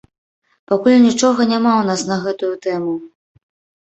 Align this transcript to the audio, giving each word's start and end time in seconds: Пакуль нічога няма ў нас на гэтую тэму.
Пакуль 0.69 0.95
нічога 1.07 1.45
няма 1.51 1.73
ў 1.77 1.83
нас 1.89 2.01
на 2.13 2.17
гэтую 2.23 2.49
тэму. 2.65 2.95